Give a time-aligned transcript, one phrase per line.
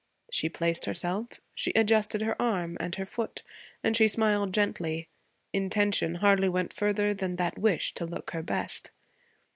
[0.31, 3.43] She placed herself, she adjusted her arm and her foot,
[3.83, 5.07] and she smiled gently;
[5.53, 8.89] intention hardly went further than that wish to look her best.